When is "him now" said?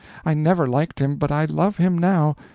1.77-2.35